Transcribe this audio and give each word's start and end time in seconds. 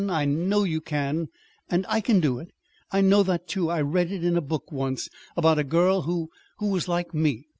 I 0.09 0.25
know 0.25 0.63
you 0.63 0.81
can. 0.81 1.27
And 1.69 1.85
I 1.87 2.01
can 2.01 2.19
do 2.19 2.39
it. 2.39 2.49
I 2.91 3.01
know 3.01 3.21
that, 3.21 3.47
too. 3.47 3.69
I 3.69 3.81
read 3.81 4.11
it 4.11 4.23
in 4.23 4.35
a 4.35 4.41
book, 4.41 4.71
once, 4.71 5.07
about 5.37 5.59
a 5.59 5.63
girl 5.63 6.01
who 6.01 6.31
who 6.57 6.69
was 6.71 6.87
like 6.87 7.13
me. 7.13 7.49